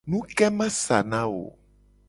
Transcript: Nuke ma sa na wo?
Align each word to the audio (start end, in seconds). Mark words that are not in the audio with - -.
Nuke 0.09 0.45
ma 0.57 0.67
sa 0.83 0.97
na 1.11 1.21
wo? 1.31 1.43